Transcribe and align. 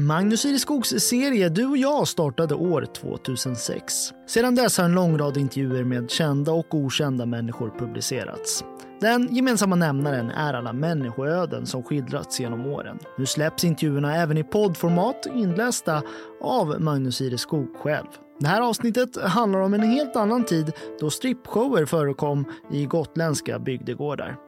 Magnus 0.00 0.44
Ireskogs 0.44 0.88
serie 0.88 1.48
Du 1.48 1.66
och 1.66 1.76
jag 1.76 2.08
startade 2.08 2.54
år 2.54 2.86
2006. 2.94 3.94
Sedan 4.26 4.54
dess 4.54 4.78
har 4.78 4.84
en 4.84 4.94
lång 4.94 5.18
rad 5.18 5.36
intervjuer 5.36 5.84
med 5.84 6.10
kända 6.10 6.52
och 6.52 6.74
okända 6.74 7.26
människor 7.26 7.72
publicerats. 7.78 8.64
Den 9.00 9.34
gemensamma 9.34 9.76
nämnaren 9.76 10.30
är 10.30 10.54
alla 10.54 10.72
människoöden 10.72 11.66
som 11.66 11.82
skildrats 11.82 12.40
genom 12.40 12.66
åren. 12.66 12.98
Nu 13.18 13.26
släpps 13.26 13.64
intervjuerna 13.64 14.16
även 14.16 14.38
i 14.38 14.44
poddformat 14.44 15.26
inlästa 15.34 16.02
av 16.40 16.80
Magnus 16.80 17.20
Ireskog 17.20 17.76
själv. 17.76 18.08
Det 18.40 18.46
här 18.46 18.60
avsnittet 18.60 19.22
handlar 19.22 19.60
om 19.60 19.74
en 19.74 19.82
helt 19.82 20.16
annan 20.16 20.44
tid 20.44 20.72
då 21.00 21.10
strippshower 21.10 21.86
förekom 21.86 22.44
i 22.72 22.84
gotländska 22.84 23.58
bygdegårdar. 23.58 24.47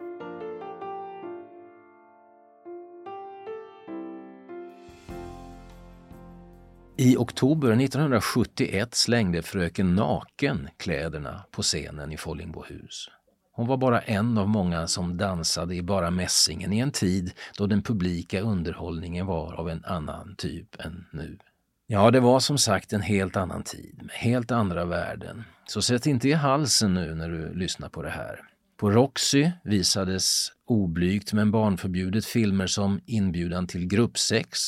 I 7.01 7.17
oktober 7.17 7.73
1971 7.73 8.95
slängde 8.95 9.43
fröken 9.43 9.95
Naken 9.95 10.69
kläderna 10.77 11.45
på 11.51 11.62
scenen 11.62 12.12
i 12.12 12.16
Follingbohus. 12.16 13.09
Hon 13.52 13.66
var 13.66 13.77
bara 13.77 14.01
en 14.01 14.38
av 14.38 14.48
många 14.48 14.87
som 14.87 15.16
dansade 15.16 15.75
i 15.75 15.83
bara 15.83 16.11
mässingen 16.11 16.73
i 16.73 16.78
en 16.78 16.91
tid 16.91 17.33
då 17.59 17.66
den 17.66 17.83
publika 17.83 18.41
underhållningen 18.41 19.27
var 19.27 19.52
av 19.52 19.70
en 19.70 19.84
annan 19.84 20.34
typ 20.39 20.80
än 20.80 21.06
nu. 21.12 21.39
Ja, 21.87 22.11
det 22.11 22.20
var 22.20 22.41
som 22.41 22.59
sagt 22.59 22.92
en 22.92 23.03
helt 23.03 23.37
annan 23.37 23.62
tid 23.62 24.01
med 24.03 24.14
helt 24.14 24.51
andra 24.51 24.84
värden. 24.84 25.45
Så 25.67 25.83
sätt 25.83 26.06
inte 26.06 26.28
i 26.28 26.33
halsen 26.33 26.95
nu 26.95 27.14
när 27.14 27.28
du 27.28 27.55
lyssnar 27.55 27.89
på 27.89 28.03
det 28.03 28.11
här. 28.11 28.41
På 28.80 28.91
Roxy 28.91 29.51
visades 29.64 30.48
oblygt 30.67 31.33
men 31.33 31.51
barnförbjudet 31.51 32.25
filmer 32.25 32.67
som 32.67 33.01
Inbjudan 33.06 33.67
till 33.67 33.87
gruppsex 33.87 34.59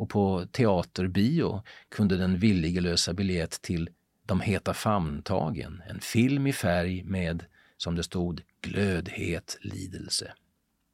och 0.00 0.08
på 0.08 0.46
teaterbio 0.52 1.62
kunde 1.88 2.16
den 2.16 2.38
villige 2.38 2.80
lösa 2.80 3.12
biljett 3.12 3.62
till 3.62 3.88
De 4.26 4.40
heta 4.40 4.74
famntagen, 4.74 5.82
en 5.88 6.00
film 6.00 6.46
i 6.46 6.52
färg 6.52 7.02
med, 7.04 7.44
som 7.76 7.94
det 7.94 8.02
stod, 8.02 8.42
glödhet 8.60 9.58
lidelse. 9.60 10.32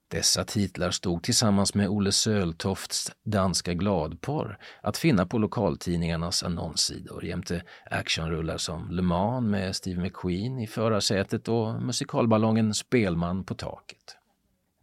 Dessa 0.09 0.45
titlar 0.45 0.91
stod 0.91 1.23
tillsammans 1.23 1.75
med 1.75 1.89
Olle 1.89 2.13
Söltofts 2.13 3.13
danska 3.25 3.75
gladporr 3.75 4.59
att 4.81 4.97
finna 4.97 5.27
på 5.27 5.39
lokaltidningarnas 5.39 6.43
annonssidor 6.43 7.25
jämte 7.25 7.63
actionrullar 7.91 8.59
som 8.59 8.91
Le 8.91 9.03
Mans 9.03 9.51
med 9.51 9.77
Steve 9.77 10.03
McQueen 10.03 10.59
i 10.59 10.67
förarsätet 10.67 11.49
och 11.49 11.83
musikalballongen 11.83 12.75
Spelman 12.75 13.45
på 13.45 13.55
taket. 13.55 14.17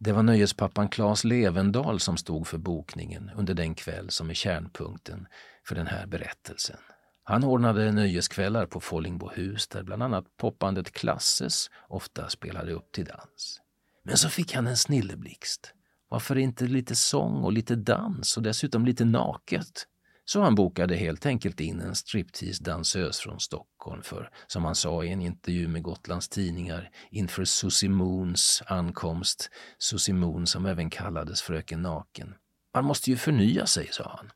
Det 0.04 0.12
var 0.12 0.22
nöjespappan 0.22 0.88
Claes 0.88 1.24
Levendal 1.24 2.00
som 2.00 2.16
stod 2.16 2.46
för 2.46 2.58
bokningen 2.58 3.30
under 3.36 3.54
den 3.54 3.74
kväll 3.74 4.10
som 4.10 4.30
är 4.30 4.34
kärnpunkten 4.34 5.26
för 5.68 5.74
den 5.74 5.86
här 5.86 6.06
berättelsen. 6.06 6.76
Han 7.22 7.44
ordnade 7.44 7.92
nöjeskvällar 7.92 8.66
på 8.66 8.80
Follingbohus 8.80 9.68
där 9.68 9.82
bland 9.82 10.02
annat 10.02 10.24
popbandet 10.36 10.92
Klasses 10.92 11.70
ofta 11.88 12.28
spelade 12.28 12.72
upp 12.72 12.92
till 12.92 13.04
dans. 13.04 13.60
Men 14.02 14.16
så 14.16 14.28
fick 14.28 14.54
han 14.54 14.66
en 14.66 14.76
snilleblixt. 14.76 15.74
Varför 16.08 16.38
inte 16.38 16.64
lite 16.64 16.96
sång 16.96 17.44
och 17.44 17.52
lite 17.52 17.76
dans 17.76 18.36
och 18.36 18.42
dessutom 18.42 18.84
lite 18.84 19.04
naket? 19.04 19.86
Så 20.24 20.42
han 20.42 20.54
bokade 20.54 20.96
helt 20.96 21.26
enkelt 21.26 21.60
in 21.60 21.80
en 21.80 21.94
striptease-dansös 21.94 23.18
från 23.18 23.40
Stockholm 23.40 24.02
för, 24.02 24.30
som 24.46 24.64
han 24.64 24.74
sa 24.74 25.04
i 25.04 25.12
en 25.12 25.20
intervju 25.20 25.68
med 25.68 25.82
Gotlands 25.82 26.28
tidningar 26.28 26.90
inför 27.10 27.44
Susie 27.44 27.88
Moons 27.88 28.62
ankomst, 28.66 29.50
Susie 29.78 30.14
Moon 30.14 30.46
som 30.46 30.66
även 30.66 30.90
kallades 30.90 31.42
Fröken 31.42 31.82
Naken. 31.82 32.34
Man 32.74 32.84
måste 32.84 33.10
ju 33.10 33.16
förnya 33.16 33.66
sig, 33.66 33.88
sa 33.92 34.16
han. 34.16 34.30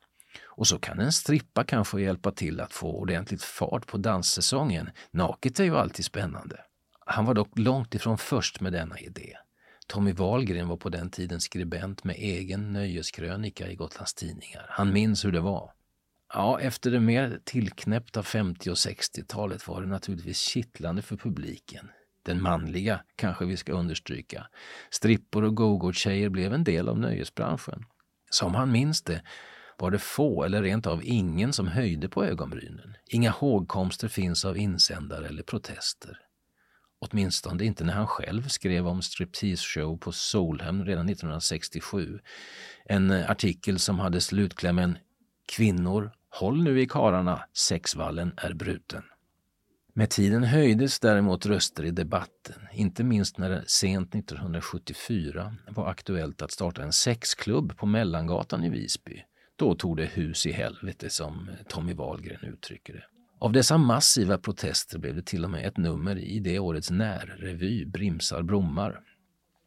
Och 0.45 0.67
så 0.67 0.79
kan 0.79 0.99
en 0.99 1.11
strippa 1.11 1.63
kanske 1.63 2.01
hjälpa 2.01 2.31
till 2.31 2.59
att 2.59 2.73
få 2.73 2.91
ordentligt 2.91 3.43
fart 3.43 3.87
på 3.87 3.97
danssäsongen. 3.97 4.89
Naket 5.11 5.59
är 5.59 5.63
ju 5.63 5.77
alltid 5.77 6.05
spännande. 6.05 6.59
Han 7.05 7.25
var 7.25 7.33
dock 7.33 7.59
långt 7.59 7.95
ifrån 7.95 8.17
först 8.17 8.61
med 8.61 8.73
denna 8.73 8.99
idé. 8.99 9.33
Tommy 9.87 10.13
Wahlgren 10.13 10.67
var 10.67 10.77
på 10.77 10.89
den 10.89 11.09
tiden 11.09 11.41
skribent 11.41 12.03
med 12.03 12.15
egen 12.15 12.73
nöjeskrönika 12.73 13.67
i 13.71 13.75
Gotlands 13.75 14.13
tidningar. 14.13 14.65
Han 14.69 14.93
minns 14.93 15.25
hur 15.25 15.31
det 15.31 15.39
var. 15.39 15.71
Ja, 16.33 16.59
efter 16.59 16.91
det 16.91 16.99
mer 16.99 17.39
tillknäppta 17.43 18.23
50 18.23 18.69
och 18.69 18.75
60-talet 18.75 19.67
var 19.67 19.81
det 19.81 19.87
naturligtvis 19.87 20.37
kittlande 20.37 21.01
för 21.01 21.17
publiken. 21.17 21.89
Den 22.23 22.41
manliga, 22.41 23.01
kanske 23.15 23.45
vi 23.45 23.57
ska 23.57 23.73
understryka. 23.73 24.47
Strippor 24.89 25.43
och 25.43 25.55
go-go-tjejer 25.55 26.29
blev 26.29 26.53
en 26.53 26.63
del 26.63 26.89
av 26.89 26.99
nöjesbranschen. 26.99 27.85
Som 28.29 28.55
han 28.55 28.71
minns 28.71 29.01
det 29.01 29.21
var 29.77 29.91
det 29.91 29.99
få 29.99 30.43
eller 30.43 30.63
rent 30.63 30.87
av 30.87 31.01
ingen 31.03 31.53
som 31.53 31.67
höjde 31.67 32.09
på 32.09 32.25
ögonbrynen. 32.25 32.95
Inga 33.05 33.31
hågkomster 33.31 34.07
finns 34.07 34.45
av 34.45 34.57
insändare 34.57 35.27
eller 35.27 35.43
protester. 35.43 36.19
Åtminstone 36.99 37.65
inte 37.65 37.83
när 37.83 37.93
han 37.93 38.07
själv 38.07 38.47
skrev 38.47 38.87
om 38.87 39.01
striptease-show 39.01 39.97
på 39.97 40.11
Solhem 40.11 40.85
redan 40.85 41.09
1967. 41.09 42.19
En 42.85 43.11
artikel 43.11 43.79
som 43.79 43.99
hade 43.99 44.21
slutklämmen 44.21 44.97
Kvinnor, 45.45 46.11
håll 46.29 46.63
nu 46.63 46.81
i 46.81 46.87
kararna, 46.87 47.43
sexvallen 47.53 48.33
är 48.37 48.53
bruten. 48.53 49.03
Med 49.93 50.09
tiden 50.09 50.43
höjdes 50.43 50.99
däremot 50.99 51.45
röster 51.45 51.83
i 51.83 51.91
debatten, 51.91 52.61
inte 52.73 53.03
minst 53.03 53.37
när 53.37 53.49
det 53.49 53.63
sent 53.67 54.15
1974 54.15 55.55
var 55.67 55.87
aktuellt 55.87 56.41
att 56.41 56.51
starta 56.51 56.83
en 56.83 56.93
sexklubb 56.93 57.77
på 57.77 57.85
Mellangatan 57.85 58.63
i 58.63 58.69
Visby. 58.69 59.23
Då 59.55 59.75
tog 59.75 59.97
det 59.97 60.05
hus 60.05 60.45
i 60.45 60.51
helvete 60.51 61.09
som 61.09 61.49
Tommy 61.67 61.93
Wahlgren 61.93 62.53
uttrycker 62.53 62.93
det. 62.93 63.03
Av 63.39 63.51
dessa 63.51 63.77
massiva 63.77 64.37
protester 64.37 64.99
blev 64.99 65.15
det 65.15 65.25
till 65.25 65.43
och 65.43 65.49
med 65.49 65.65
ett 65.65 65.77
nummer 65.77 66.17
i 66.17 66.39
det 66.39 66.59
årets 66.59 66.91
närrevy 66.91 67.85
Brimsar 67.85 68.43
Brommar, 68.43 69.01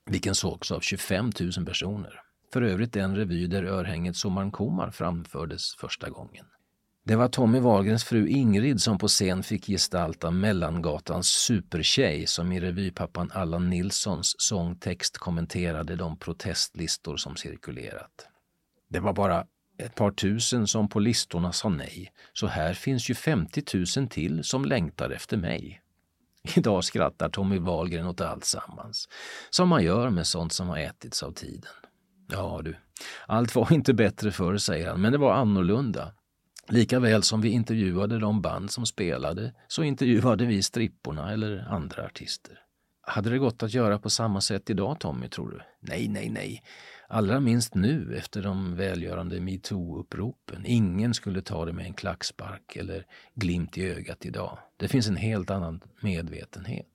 vilken 0.06 0.34
sågs 0.34 0.72
av 0.72 0.80
25 0.80 1.30
000 1.56 1.66
personer. 1.66 2.20
För 2.52 2.62
övrigt 2.62 2.92
den 2.92 3.16
revy 3.16 3.46
där 3.46 3.64
örhänget 3.64 4.16
Sommaren 4.16 4.50
Komar 4.50 4.90
framfördes 4.90 5.74
första 5.74 6.10
gången. 6.10 6.46
Det 7.04 7.16
var 7.16 7.28
Tommy 7.28 7.58
Wahlgrens 7.58 8.04
fru 8.04 8.28
Ingrid 8.28 8.80
som 8.80 8.98
på 8.98 9.08
scen 9.08 9.42
fick 9.42 9.66
gestalta 9.66 10.30
Mellangatans 10.30 11.28
supertjej 11.28 12.26
som 12.26 12.52
i 12.52 12.60
revypappan 12.60 13.30
Allan 13.34 13.70
Nilssons 13.70 14.34
sångtext 14.38 15.18
kommenterade 15.18 15.96
de 15.96 16.18
protestlistor 16.18 17.16
som 17.16 17.36
cirkulerat. 17.36 18.28
Det 18.88 19.00
var 19.00 19.12
bara 19.12 19.46
ett 19.78 19.94
par 19.94 20.10
tusen 20.10 20.66
som 20.66 20.88
på 20.88 21.00
listorna 21.00 21.52
sa 21.52 21.68
nej, 21.68 22.12
så 22.32 22.46
här 22.46 22.74
finns 22.74 23.10
ju 23.10 23.14
50 23.14 23.98
000 23.98 24.08
till 24.08 24.44
som 24.44 24.64
längtar 24.64 25.10
efter 25.10 25.36
mig. 25.36 25.82
Idag 26.56 26.84
skrattar 26.84 27.28
Tommy 27.28 27.58
Wahlgren 27.58 28.06
åt 28.06 28.20
alltsammans, 28.20 29.08
som 29.50 29.68
man 29.68 29.84
gör 29.84 30.10
med 30.10 30.26
sånt 30.26 30.52
som 30.52 30.68
har 30.68 30.78
ätits 30.78 31.22
av 31.22 31.32
tiden. 31.32 31.70
Ja 32.32 32.60
du, 32.64 32.76
allt 33.26 33.54
var 33.54 33.72
inte 33.72 33.94
bättre 33.94 34.30
förr, 34.30 34.56
säger 34.56 34.88
han, 34.90 35.00
men 35.00 35.12
det 35.12 35.18
var 35.18 35.32
annorlunda. 35.32 36.12
Likaväl 36.68 37.22
som 37.22 37.40
vi 37.40 37.48
intervjuade 37.48 38.18
de 38.18 38.42
band 38.42 38.70
som 38.70 38.86
spelade 38.86 39.54
så 39.68 39.82
intervjuade 39.82 40.46
vi 40.46 40.62
stripporna 40.62 41.32
eller 41.32 41.66
andra 41.70 42.04
artister. 42.04 42.58
Hade 43.06 43.30
det 43.30 43.38
gått 43.38 43.62
att 43.62 43.74
göra 43.74 43.98
på 43.98 44.10
samma 44.10 44.40
sätt 44.40 44.70
idag, 44.70 45.00
Tommy, 45.00 45.28
tror 45.28 45.50
du? 45.50 45.60
Nej, 45.80 46.08
nej, 46.08 46.30
nej. 46.30 46.62
Allra 47.08 47.40
minst 47.40 47.74
nu 47.74 48.16
efter 48.16 48.42
de 48.42 48.76
välgörande 48.76 49.40
metoo-uppropen. 49.40 50.64
Ingen 50.64 51.14
skulle 51.14 51.42
ta 51.42 51.64
det 51.64 51.72
med 51.72 51.86
en 51.86 51.94
klackspark 51.94 52.76
eller 52.76 53.06
glimt 53.34 53.78
i 53.78 53.88
ögat 53.88 54.26
idag. 54.26 54.58
Det 54.76 54.88
finns 54.88 55.08
en 55.08 55.16
helt 55.16 55.50
annan 55.50 55.80
medvetenhet. 56.00 56.86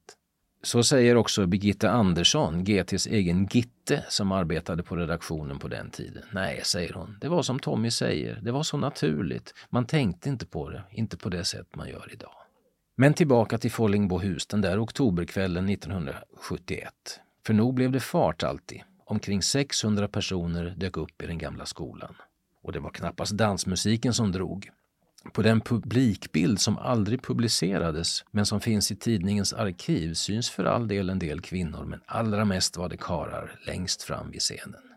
Så 0.63 0.83
säger 0.83 1.15
också 1.15 1.47
Birgitta 1.47 1.89
Andersson, 1.89 2.63
GTs 2.63 3.07
egen 3.07 3.47
Gitte, 3.51 4.05
som 4.09 4.31
arbetade 4.31 4.83
på 4.83 4.95
redaktionen 4.95 5.59
på 5.59 5.67
den 5.67 5.89
tiden. 5.89 6.23
Nej, 6.31 6.61
säger 6.63 6.93
hon, 6.93 7.17
det 7.21 7.29
var 7.29 7.41
som 7.41 7.59
Tommy 7.59 7.91
säger, 7.91 8.39
det 8.41 8.51
var 8.51 8.63
så 8.63 8.77
naturligt. 8.77 9.53
Man 9.69 9.85
tänkte 9.85 10.29
inte 10.29 10.45
på 10.45 10.69
det, 10.69 10.83
inte 10.91 11.17
på 11.17 11.29
det 11.29 11.45
sätt 11.45 11.75
man 11.75 11.89
gör 11.89 12.09
idag. 12.13 12.31
Men 12.95 13.13
tillbaka 13.13 13.57
till 13.57 13.71
Follingbohus 13.71 14.47
den 14.47 14.61
där 14.61 14.83
oktoberkvällen 14.83 15.69
1971. 15.69 16.93
För 17.45 17.53
nog 17.53 17.73
blev 17.73 17.91
det 17.91 17.99
fart 17.99 18.43
alltid. 18.43 18.81
Omkring 19.05 19.41
600 19.41 20.07
personer 20.07 20.73
dök 20.77 20.97
upp 20.97 21.21
i 21.21 21.27
den 21.27 21.37
gamla 21.37 21.65
skolan. 21.65 22.15
Och 22.63 22.71
det 22.71 22.79
var 22.79 22.89
knappast 22.89 23.31
dansmusiken 23.31 24.13
som 24.13 24.31
drog. 24.31 24.69
På 25.33 25.41
den 25.41 25.61
publikbild 25.61 26.59
som 26.59 26.77
aldrig 26.77 27.21
publicerades 27.23 28.25
men 28.31 28.45
som 28.45 28.61
finns 28.61 28.91
i 28.91 28.95
tidningens 28.95 29.53
arkiv 29.53 30.13
syns 30.13 30.49
för 30.49 30.65
all 30.65 30.87
del 30.87 31.09
en 31.09 31.19
del 31.19 31.41
kvinnor 31.41 31.85
men 31.85 31.99
allra 32.05 32.45
mest 32.45 32.77
var 32.77 32.89
det 32.89 32.97
karar 32.97 33.59
längst 33.65 34.03
fram 34.03 34.31
vid 34.31 34.41
scenen. 34.41 34.87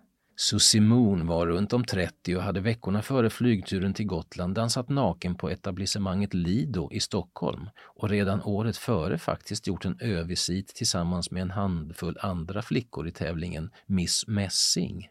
Susie 0.40 0.80
Moon 0.80 1.26
var 1.26 1.46
runt 1.46 1.72
om 1.72 1.84
30 1.84 2.36
och 2.36 2.42
hade 2.42 2.60
veckorna 2.60 3.02
före 3.02 3.30
flygturen 3.30 3.94
till 3.94 4.06
Gotland 4.06 4.54
dansat 4.54 4.88
naken 4.88 5.34
på 5.34 5.50
etablissemanget 5.50 6.34
Lido 6.34 6.88
i 6.92 7.00
Stockholm 7.00 7.68
och 7.96 8.08
redan 8.08 8.42
året 8.42 8.76
före 8.76 9.18
faktiskt 9.18 9.66
gjort 9.66 9.84
en 9.84 10.00
övisit 10.00 10.68
tillsammans 10.68 11.30
med 11.30 11.42
en 11.42 11.50
handfull 11.50 12.18
andra 12.20 12.62
flickor 12.62 13.08
i 13.08 13.12
tävlingen 13.12 13.70
Miss 13.86 14.24
Messing. 14.26 15.08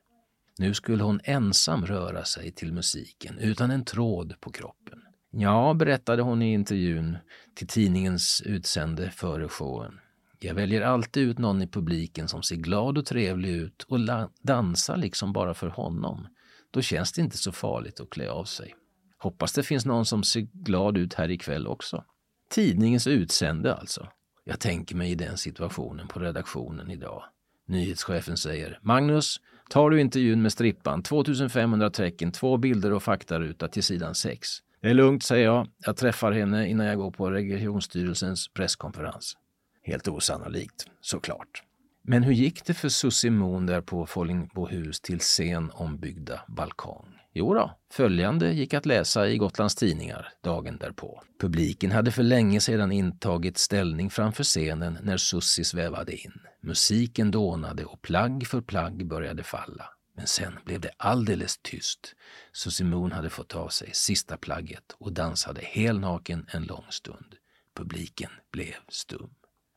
Nu 0.60 0.74
skulle 0.74 1.04
hon 1.04 1.20
ensam 1.24 1.86
röra 1.86 2.24
sig 2.24 2.52
till 2.52 2.74
musiken 2.74 3.40
utan 3.40 3.72
en 3.72 3.86
tråd 3.86 4.34
på 4.40 4.52
kroppen. 4.52 5.02
Ja, 5.32 5.74
berättade 5.74 6.22
hon 6.22 6.42
i 6.42 6.54
intervjun 6.54 7.18
till 7.56 7.68
tidningens 7.68 8.42
utsände 8.46 9.12
före 9.12 9.48
showen. 9.48 10.00
Jag 10.40 10.54
väljer 10.54 10.82
alltid 10.82 11.24
ut 11.24 11.38
någon 11.38 11.62
i 11.62 11.68
publiken 11.68 12.28
som 12.28 12.44
ser 12.44 12.56
glad 12.56 12.98
och 12.98 13.06
trevlig 13.06 13.50
ut 13.50 13.84
och 13.84 14.00
dansar 14.42 14.98
liksom 14.98 15.34
bara 15.34 15.54
för 15.54 15.68
honom. 15.68 16.28
Då 16.72 16.82
känns 16.82 17.12
det 17.12 17.22
inte 17.22 17.38
så 17.38 17.52
farligt 17.52 18.00
att 18.00 18.10
klä 18.10 18.30
av 18.30 18.46
sig. 18.46 18.76
Hoppas 19.18 19.54
det 19.54 19.64
finns 19.64 19.86
någon 19.86 20.06
som 20.06 20.24
ser 20.24 20.42
glad 20.42 20.98
ut 20.98 21.14
här 21.14 21.32
ikväll 21.32 21.68
också. 21.68 22.04
Tidningens 22.50 23.08
utsände 23.08 23.76
alltså. 23.76 24.08
Jag 24.44 24.60
tänker 24.60 24.96
mig 24.96 25.12
i 25.12 25.16
den 25.16 25.38
situationen 25.38 26.08
på 26.08 26.20
redaktionen 26.20 26.92
idag. 26.92 27.24
Nyhetschefen 27.68 28.38
säger 28.38 28.80
Magnus, 28.82 29.40
tar 29.70 29.90
du 29.90 30.02
intervjun 30.02 30.42
med 30.42 30.52
strippan, 30.52 31.04
2500 31.04 31.90
tecken, 31.90 32.32
två 32.32 32.58
bilder 32.58 32.94
och 32.94 33.04
faktaruta 33.04 33.68
till 33.68 33.84
sidan 33.84 34.16
6. 34.16 34.48
Det 34.82 34.90
är 34.90 34.94
lugnt, 34.94 35.24
säger 35.24 35.46
jag. 35.46 35.68
Jag 35.86 35.98
träffar 35.98 36.32
henne 36.32 36.68
innan 36.68 36.86
jag 36.86 36.98
går 36.98 37.12
på 37.12 37.32
regionstyrelsens 37.32 38.48
presskonferens. 38.48 39.38
Helt 39.84 40.08
osannolikt, 40.08 40.86
såklart. 41.02 41.64
Men 42.02 42.24
hur 42.24 42.34
gick 42.34 42.66
det 42.66 42.74
för 42.74 42.90
Susie 42.90 43.32
Moon 43.32 43.66
där 43.66 43.82
på 43.82 44.06
Follingbohus 44.06 45.02
till 45.02 45.20
sen 45.20 45.72
ombyggda 45.74 46.42
balkong? 46.48 47.19
Jo 47.34 47.54
då, 47.54 47.78
följande 47.92 48.54
gick 48.54 48.74
att 48.74 48.86
läsa 48.86 49.28
i 49.28 49.38
Gotlands 49.38 49.76
tidningar 49.76 50.34
dagen 50.44 50.78
därpå. 50.78 51.24
Publiken 51.40 51.92
hade 51.92 52.12
för 52.12 52.24
länge 52.24 52.62
sedan 52.62 52.92
intagit 52.92 53.58
ställning 53.58 54.10
framför 54.10 54.44
scenen 54.44 54.98
när 55.02 55.18
Sussi 55.18 55.64
svävade 55.64 56.16
in. 56.16 56.34
Musiken 56.62 57.32
dånade 57.32 57.86
och 57.86 58.02
plagg 58.02 58.48
för 58.48 58.62
plagg 58.62 59.08
började 59.08 59.44
falla. 59.44 59.86
Men 60.16 60.28
sen 60.28 60.54
blev 60.66 60.80
det 60.80 60.92
alldeles 60.98 61.58
tyst. 61.58 62.16
Susie 62.54 62.86
Moon 62.86 63.12
hade 63.12 63.30
fått 63.30 63.56
av 63.56 63.68
sig 63.68 63.90
sista 63.94 64.38
plagget 64.38 64.96
och 64.98 65.14
dansade 65.14 65.62
helnaken 65.64 66.46
en 66.50 66.64
lång 66.64 66.86
stund. 66.90 67.36
Publiken 67.76 68.30
blev 68.52 68.76
stum. 68.90 69.30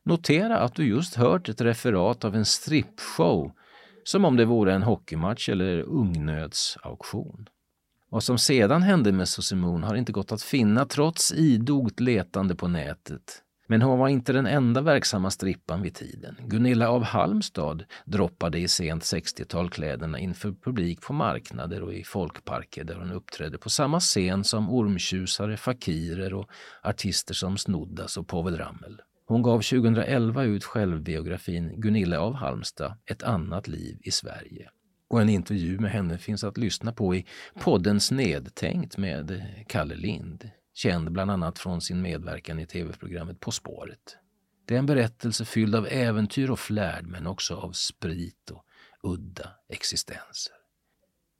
Notera 0.05 0.59
att 0.59 0.75
du 0.75 0.87
just 0.87 1.15
hört 1.15 1.49
ett 1.49 1.61
referat 1.61 2.25
av 2.25 2.35
en 2.35 2.45
strippshow 2.45 3.51
som 4.03 4.25
om 4.25 4.37
det 4.37 4.45
vore 4.45 4.73
en 4.73 4.83
hockeymatch 4.83 5.49
eller 5.49 5.81
ungnötsauktion. 5.81 7.49
Vad 8.09 8.23
som 8.23 8.37
sedan 8.37 8.81
hände 8.81 9.11
med 9.11 9.29
Sosimon 9.29 9.83
har 9.83 9.95
inte 9.95 10.11
gått 10.11 10.31
att 10.31 10.41
finna 10.41 10.85
trots 10.85 11.33
idogt 11.33 11.99
letande 11.99 12.55
på 12.55 12.67
nätet. 12.67 13.43
Men 13.67 13.81
hon 13.81 13.99
var 13.99 14.07
inte 14.07 14.33
den 14.33 14.45
enda 14.45 14.81
verksamma 14.81 15.31
strippan 15.31 15.81
vid 15.81 15.95
tiden. 15.95 16.37
Gunilla 16.39 16.89
av 16.89 17.03
Halmstad 17.03 17.83
droppade 18.05 18.59
i 18.59 18.67
sent 18.67 19.03
60-tal 19.03 19.69
kläderna 19.69 20.19
inför 20.19 20.51
publik 20.51 21.01
på 21.01 21.13
marknader 21.13 21.81
och 21.81 21.93
i 21.93 22.03
folkparker 22.03 22.83
där 22.83 22.95
hon 22.95 23.11
uppträdde 23.11 23.57
på 23.57 23.69
samma 23.69 23.99
scen 23.99 24.43
som 24.43 24.69
ormtjusare, 24.69 25.57
fakirer 25.57 26.33
och 26.33 26.49
artister 26.83 27.33
som 27.33 27.57
Snoddas 27.57 28.17
och 28.17 28.27
Povel 28.27 28.57
Ramel. 28.57 29.01
Hon 29.25 29.41
gav 29.41 29.61
2011 29.61 30.43
ut 30.43 30.63
självbiografin 30.63 31.81
Gunilla 31.81 32.19
av 32.19 32.33
Halmstad, 32.33 32.97
Ett 33.05 33.23
annat 33.23 33.67
liv 33.67 33.97
i 34.01 34.11
Sverige. 34.11 34.69
Och 35.07 35.21
en 35.21 35.29
intervju 35.29 35.79
med 35.79 35.91
henne 35.91 36.17
finns 36.17 36.43
att 36.43 36.57
lyssna 36.57 36.93
på 36.93 37.15
i 37.15 37.25
podden 37.59 37.99
Snedtänkt 37.99 38.97
med 38.97 39.43
Kalle 39.67 39.95
Lind, 39.95 40.49
känd 40.73 41.11
bland 41.11 41.31
annat 41.31 41.59
från 41.59 41.81
sin 41.81 42.01
medverkan 42.01 42.59
i 42.59 42.65
tv-programmet 42.65 43.39
På 43.39 43.51
spåret. 43.51 44.17
Det 44.65 44.75
är 44.75 44.79
en 44.79 44.85
berättelse 44.85 45.45
fylld 45.45 45.75
av 45.75 45.87
äventyr 45.87 46.49
och 46.49 46.59
flärd 46.59 47.07
men 47.07 47.27
också 47.27 47.55
av 47.55 47.71
sprit 47.71 48.51
och 48.51 48.65
udda 49.03 49.49
existenser. 49.69 50.62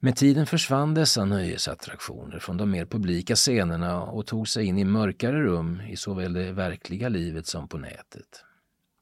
Med 0.03 0.15
tiden 0.15 0.45
försvann 0.45 0.93
dessa 0.93 1.25
nöjesattraktioner 1.25 2.39
från 2.39 2.57
de 2.57 2.71
mer 2.71 2.85
publika 2.85 3.35
scenerna 3.35 4.01
och 4.01 4.25
tog 4.25 4.47
sig 4.47 4.65
in 4.65 4.77
i 4.77 4.83
mörkare 4.83 5.43
rum 5.43 5.81
i 5.81 5.97
såväl 5.97 6.33
det 6.33 6.51
verkliga 6.51 7.09
livet 7.09 7.47
som 7.47 7.67
på 7.67 7.77
nätet. 7.77 8.43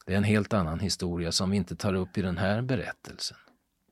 Det 0.06 0.14
är 0.14 0.18
en 0.18 0.24
helt 0.24 0.54
annan 0.54 0.80
historia 0.80 1.32
som 1.32 1.50
vi 1.50 1.58
inte 1.58 1.76
tar 1.76 1.94
upp 1.94 2.18
i 2.18 2.22
den 2.22 2.38
här 2.38 2.62
berättelsen. 2.62 3.38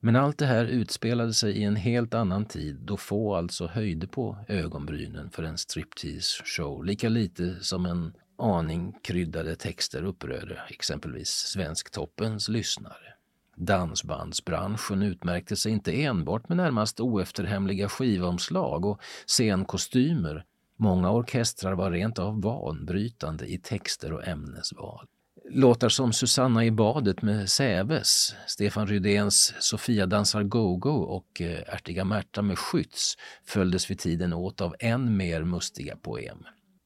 Men 0.00 0.16
allt 0.16 0.38
det 0.38 0.46
här 0.46 0.64
utspelade 0.64 1.34
sig 1.34 1.52
i 1.52 1.62
en 1.64 1.76
helt 1.76 2.14
annan 2.14 2.44
tid 2.44 2.76
då 2.80 2.96
få 2.96 3.34
alltså 3.34 3.66
höjde 3.66 4.06
på 4.06 4.38
ögonbrynen 4.48 5.30
för 5.30 5.42
en 5.42 5.56
striptease-show 5.56 6.84
lika 6.84 7.08
lite 7.08 7.56
som 7.60 7.86
en 7.86 8.12
aning 8.38 8.92
kryddade 9.02 9.56
texter 9.56 10.04
upprörde 10.04 10.60
exempelvis 10.68 11.28
Svensktoppens 11.28 12.48
lyssnare. 12.48 13.19
Dansbandsbranschen 13.60 15.02
utmärkte 15.02 15.56
sig 15.56 15.72
inte 15.72 16.02
enbart 16.02 16.48
med 16.48 16.56
närmast 16.56 17.00
oefterhämliga 17.00 17.88
skivomslag 17.88 18.84
och 18.84 19.00
scenkostymer. 19.26 20.44
Många 20.76 21.10
orkestrar 21.10 21.72
var 21.72 21.90
rent 21.90 22.18
av 22.18 22.42
vanbrytande 22.42 23.46
i 23.46 23.58
texter 23.58 24.12
och 24.12 24.28
ämnesval. 24.28 25.06
Låtar 25.50 25.88
som 25.88 26.12
Susanna 26.12 26.64
i 26.64 26.70
badet 26.70 27.22
med 27.22 27.50
Säves, 27.50 28.34
Stefan 28.46 28.86
Rydéns 28.86 29.54
Sofia 29.58 30.06
dansar 30.06 30.42
go-go 30.42 30.90
och 30.90 31.40
eh, 31.40 31.74
Ärtiga 31.74 32.04
Märta 32.04 32.42
med 32.42 32.58
Skytts 32.58 33.14
följdes 33.44 33.90
vid 33.90 33.98
tiden 33.98 34.32
åt 34.32 34.60
av 34.60 34.74
än 34.78 35.16
mer 35.16 35.44
mustiga 35.44 35.96
poem. 35.96 36.38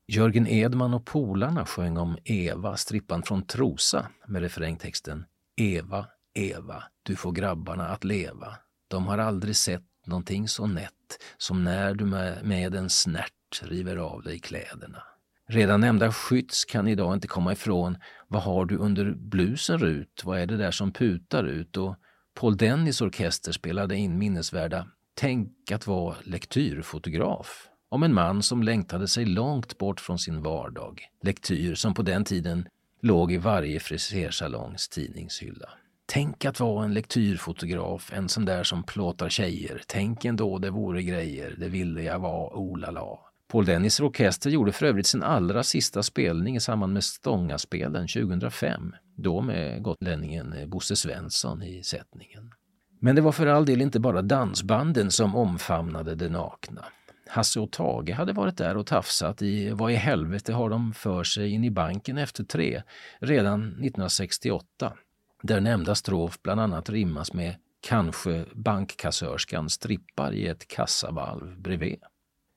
Jörgen 0.09 0.47
Edman 0.47 0.94
och 0.94 1.06
Polarna 1.06 1.67
sjöng 1.67 1.97
om 1.97 2.17
Eva, 2.25 2.77
strippan 2.77 3.23
från 3.23 3.47
Trosa 3.47 4.06
med 4.27 4.43
refrängtexten 4.43 5.25
Eva, 5.56 6.06
Eva, 6.34 6.82
du 7.02 7.16
får 7.16 7.32
grabbarna 7.32 7.88
att 7.88 8.04
leva. 8.04 8.56
De 8.88 9.06
har 9.06 9.19
aldrig 9.19 9.56
sett 9.56 9.84
någonting 10.06 10.48
så 10.48 10.66
nätt 10.66 10.90
som 11.38 11.64
när 11.64 11.94
du 11.94 12.04
med, 12.04 12.75
en 12.75 12.90
snärt 12.90 13.62
river 13.62 13.96
av 13.96 14.22
dig 14.22 14.38
kläderna. 14.38 15.02
Redan 15.48 15.81
nämnda 15.81 16.12
skytts 16.12 16.64
kan 16.64 16.88
idag 16.88 17.14
inte 17.14 17.28
komma 17.28 17.52
ifrån 17.52 17.98
vad 18.28 18.42
har 18.42 18.64
du 18.64 18.76
under 18.76 19.14
blusen 19.14 19.78
Rut? 19.78 20.22
Vad 20.25 20.38
är 20.38 20.46
det 20.46 20.56
där 20.56 20.70
som 20.70 20.92
putar 20.92 21.44
ut? 21.44 21.76
Och 21.76 21.96
Paul 22.34 22.56
Dennis 22.56 23.00
orkester 23.00 23.52
spelade 23.52 23.96
in 23.96 24.19
minnesvärda 24.19 24.86
Tänk 25.14 25.70
att 25.70 25.86
vara 25.86 26.16
lektyrfotograf 26.25 27.69
om 27.88 28.02
en 28.02 28.14
man 28.14 28.42
som 28.42 28.62
längtade 28.62 29.08
sig 29.08 29.25
långt 29.25 29.78
bort 29.78 30.00
från 30.00 30.19
sin 30.19 30.42
vardag. 30.42 31.00
Lektyr 31.22 31.75
som 31.75 31.94
på 31.94 32.02
den 32.02 32.25
tiden 32.25 32.69
låg 33.02 33.32
i 33.32 33.36
varje 33.36 33.81
frisersalongs 33.81 34.88
tidningshylla. 34.88 35.69
Tänk 36.14 36.44
att 36.44 36.61
vara 36.61 36.84
en 36.84 36.94
lektyrfotograf, 36.94 38.12
en 38.12 38.28
sån 38.28 38.44
där 38.44 38.62
som 38.62 38.82
plåtar 38.82 39.28
tjejer. 39.28 39.82
Tänk 39.87 40.25
ändå 40.25 40.58
det 40.58 40.70
vore 40.70 41.02
grejer, 41.02 41.55
det 41.58 41.69
ville 41.69 42.02
jag 42.02 42.19
vara, 42.19 42.56
olala. 42.56 43.00
Paul 43.49 43.64
Dennis 43.64 44.00
orkester 44.00 44.50
gjorde 44.50 44.72
för 44.72 44.86
övrigt 44.86 45.06
sin 45.06 45.22
allra 45.22 45.62
sista 45.62 46.03
spelning 46.03 46.56
i 46.56 46.60
samband 46.60 46.93
med 46.93 47.05
Stångaspelen 47.05 48.08
2005. 48.08 48.94
Då 49.17 49.41
med 49.41 49.82
gotlänningen 49.82 50.53
eh, 50.53 50.67
Bosse 50.67 50.96
Svensson 50.96 51.62
i 51.62 51.82
sättningen. 51.82 52.50
Men 53.00 53.17
det 53.17 53.22
var 53.22 53.32
för 53.32 53.46
all 53.46 53.67
del 53.67 53.81
inte 53.81 54.00
bara 54.00 54.22
dansbanden 54.22 55.10
som 55.10 55.36
omfamnade 55.36 56.15
det 56.15 56.29
nakna. 56.29 56.84
Hasse 57.29 57.60
och 57.60 57.72
Tage 57.72 58.10
hade 58.10 58.32
varit 58.32 58.56
där 58.56 58.77
och 58.77 58.86
tafsat 58.86 59.43
i 59.43 59.70
Vad 59.70 59.93
i 59.93 59.94
helvete 59.94 60.53
har 60.53 60.70
de 60.70 60.93
för 60.93 61.24
sig 61.24 61.50
in 61.50 61.65
i 61.65 61.70
banken 61.70 62.19
efter 62.19 62.44
tre 62.44 62.82
redan 63.20 63.62
1968 63.62 64.93
där 65.46 65.60
nämnda 65.60 65.94
strof 65.94 66.43
bland 66.43 66.60
annat 66.60 66.91
rimmas 66.91 67.32
med 67.32 67.55
Kanske 67.81 68.44
bankkassörskan 68.55 69.70
strippar 69.70 70.32
i 70.32 70.46
ett 70.46 70.69
kassavalv 70.69 71.60
bredvid. 71.60 71.98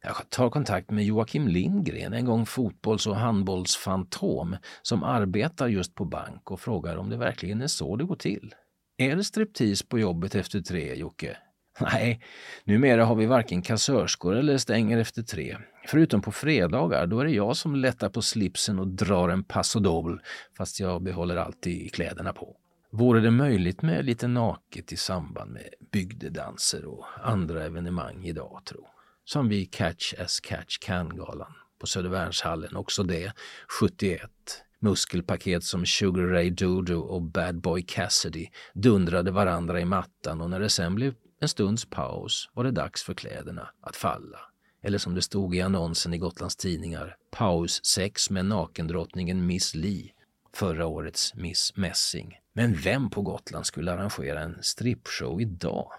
Jag 0.03 0.29
tar 0.29 0.49
kontakt 0.49 0.91
med 0.91 1.05
Joakim 1.05 1.47
Lindgren, 1.47 2.13
en 2.13 2.25
gång 2.25 2.45
fotbolls 2.45 3.07
och 3.07 3.15
handbollsfantom 3.15 4.55
som 4.81 5.03
arbetar 5.03 5.67
just 5.67 5.95
på 5.95 6.05
bank 6.05 6.51
och 6.51 6.59
frågar 6.59 6.95
om 6.97 7.09
det 7.09 7.17
verkligen 7.17 7.61
är 7.61 7.67
så 7.67 7.95
det 7.95 8.03
går 8.03 8.15
till. 8.15 8.55
Är 8.97 9.15
det 9.15 9.23
striptease 9.23 9.85
på 9.85 9.99
jobbet 9.99 10.35
efter 10.35 10.61
tre, 10.61 10.95
Jocke? 10.95 11.37
Nej, 11.79 12.21
numera 12.63 13.05
har 13.05 13.15
vi 13.15 13.25
varken 13.25 13.61
kassörskor 13.61 14.35
eller 14.35 14.57
stänger 14.57 14.97
efter 14.97 15.23
tre. 15.23 15.57
Förutom 15.87 16.21
på 16.21 16.31
fredagar, 16.31 17.07
då 17.07 17.19
är 17.19 17.25
det 17.25 17.31
jag 17.31 17.57
som 17.57 17.75
lättar 17.75 18.09
på 18.09 18.21
slipsen 18.21 18.79
och 18.79 18.87
drar 18.87 19.29
en 19.29 19.43
paso 19.43 19.79
doble, 19.79 20.17
fast 20.57 20.79
jag 20.79 21.03
behåller 21.03 21.35
alltid 21.35 21.93
kläderna 21.93 22.33
på. 22.33 22.55
Vore 22.91 23.19
det 23.19 23.31
möjligt 23.31 23.81
med 23.81 24.05
lite 24.05 24.27
naket 24.27 24.91
i 24.91 24.97
samband 24.97 25.51
med 25.51 25.69
bygdedanser 25.91 26.85
och 26.85 27.05
andra 27.23 27.63
evenemang 27.63 28.25
idag, 28.25 28.61
tro? 28.65 28.87
Som 29.25 29.49
vid 29.49 29.73
Catch 29.73 30.13
as 30.19 30.39
Catch 30.39 30.77
Can-galan 30.79 31.53
på 31.79 31.87
Södervärnshallen, 31.87 32.75
också 32.75 33.03
det 33.03 33.33
71. 33.79 34.31
Muskelpaket 34.79 35.63
som 35.63 35.85
Sugar 35.85 36.23
Ray 36.23 36.49
Dodo 36.49 36.99
och 36.99 37.21
Bad 37.21 37.61
Boy 37.61 37.81
Cassidy 37.81 38.47
dundrade 38.73 39.31
varandra 39.31 39.81
i 39.81 39.85
mattan 39.85 40.41
och 40.41 40.49
när 40.49 40.59
det 40.59 40.69
sen 40.69 40.95
blev 40.95 41.13
en 41.39 41.47
stunds 41.47 41.85
paus 41.85 42.49
var 42.53 42.63
det 42.63 42.71
dags 42.71 43.03
för 43.03 43.13
kläderna 43.13 43.69
att 43.81 43.95
falla. 43.95 44.39
Eller 44.83 44.97
som 44.97 45.15
det 45.15 45.21
stod 45.21 45.55
i 45.55 45.61
annonsen 45.61 46.13
i 46.13 46.17
Gotlands 46.17 46.55
tidningar, 46.55 47.15
paus 47.31 47.85
sex 47.85 48.29
med 48.29 48.45
nakendrottningen 48.45 49.45
Miss 49.45 49.75
Li, 49.75 50.11
förra 50.53 50.85
årets 50.85 51.35
Miss 51.35 51.73
Messing. 51.75 52.37
Men 52.57 52.73
vem 52.73 53.09
på 53.09 53.21
Gotland 53.21 53.65
skulle 53.65 53.93
arrangera 53.93 54.39
en 54.39 54.57
strippshow 54.61 55.41
idag? 55.41 55.91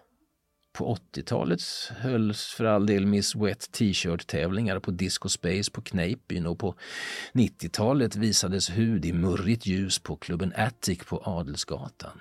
På 0.78 0.96
80-talet 1.14 1.60
hölls 1.96 2.46
för 2.46 2.64
all 2.64 2.86
del 2.86 3.06
Miss 3.06 3.36
Wet 3.36 3.72
T-shirt-tävlingar 3.72 4.80
på 4.80 4.90
Disco 4.90 5.28
Space 5.28 5.70
på 5.70 5.82
Kneippbyn 5.82 6.46
och 6.46 6.58
på 6.58 6.74
90-talet 7.32 8.16
visades 8.16 8.70
hud 8.70 9.04
i 9.04 9.12
murrigt 9.12 9.66
ljus 9.66 9.98
på 9.98 10.16
klubben 10.16 10.52
Attic 10.56 10.98
på 10.98 11.22
Adelsgatan. 11.24 12.20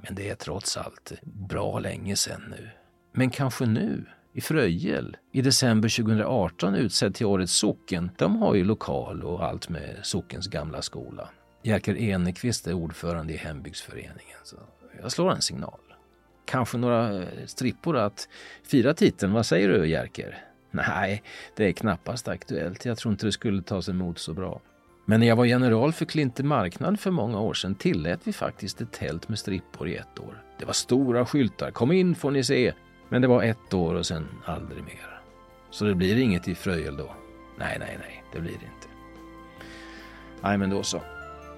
Men 0.00 0.14
det 0.14 0.28
är 0.28 0.34
trots 0.34 0.76
allt 0.76 1.12
bra 1.22 1.78
länge 1.78 2.16
sedan 2.16 2.42
nu. 2.50 2.70
Men 3.12 3.30
kanske 3.30 3.66
nu, 3.66 4.06
i 4.32 4.40
Fröjel, 4.40 5.16
i 5.32 5.42
december 5.42 5.88
2018 5.88 6.74
utsedd 6.74 7.14
till 7.14 7.26
årets 7.26 7.52
socken. 7.58 8.10
De 8.18 8.36
har 8.36 8.54
ju 8.54 8.64
lokal 8.64 9.22
och 9.22 9.44
allt 9.44 9.68
med 9.68 10.00
sockens 10.02 10.46
gamla 10.46 10.82
skola. 10.82 11.28
Jerker 11.66 11.96
Enekvist 11.96 12.66
är 12.66 12.72
ordförande 12.72 13.32
i 13.32 13.36
hembygdsföreningen. 13.36 14.38
Så 14.44 14.56
jag 15.02 15.12
slår 15.12 15.32
en 15.32 15.42
signal. 15.42 15.80
Kanske 16.44 16.78
några 16.78 17.22
eh, 17.22 17.28
strippor 17.46 17.96
att 17.96 18.28
fira 18.62 18.94
titeln. 18.94 19.32
Vad 19.32 19.46
säger 19.46 19.68
du 19.68 19.88
Jerker? 19.88 20.44
Nej, 20.70 21.22
det 21.56 21.64
är 21.64 21.72
knappast 21.72 22.28
aktuellt. 22.28 22.84
Jag 22.84 22.98
tror 22.98 23.12
inte 23.12 23.26
det 23.26 23.32
skulle 23.32 23.62
tas 23.62 23.88
emot 23.88 24.18
så 24.18 24.32
bra. 24.32 24.60
Men 25.04 25.20
när 25.20 25.26
jag 25.26 25.36
var 25.36 25.44
general 25.44 25.92
för 25.92 26.04
Klinte 26.04 26.42
marknad 26.42 27.00
för 27.00 27.10
många 27.10 27.40
år 27.40 27.54
sedan 27.54 27.74
tillät 27.74 28.20
vi 28.24 28.32
faktiskt 28.32 28.80
ett 28.80 28.92
tält 28.92 29.28
med 29.28 29.38
strippor 29.38 29.88
i 29.88 29.96
ett 29.96 30.18
år. 30.18 30.42
Det 30.58 30.64
var 30.64 30.72
stora 30.72 31.26
skyltar. 31.26 31.70
Kom 31.70 31.92
in 31.92 32.14
får 32.14 32.30
ni 32.30 32.44
se. 32.44 32.72
Men 33.08 33.22
det 33.22 33.28
var 33.28 33.42
ett 33.42 33.74
år 33.74 33.94
och 33.94 34.06
sen 34.06 34.28
aldrig 34.44 34.82
mer. 34.84 35.20
Så 35.70 35.84
det 35.84 35.94
blir 35.94 36.18
inget 36.18 36.48
i 36.48 36.54
Fröjel 36.54 36.96
då? 36.96 37.14
Nej, 37.58 37.76
nej, 37.80 37.98
nej, 38.00 38.24
det 38.32 38.40
blir 38.40 38.52
det 38.52 38.66
inte. 38.74 38.88
Nej, 40.42 40.58
men 40.58 40.70
då 40.70 40.82
så. 40.82 41.00